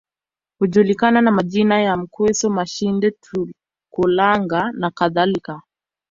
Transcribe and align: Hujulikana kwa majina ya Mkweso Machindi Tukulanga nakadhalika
Hujulikana 0.59 1.21
kwa 1.21 1.31
majina 1.31 1.81
ya 1.81 1.97
Mkweso 1.97 2.49
Machindi 2.49 3.11
Tukulanga 3.11 4.71
nakadhalika 4.71 5.61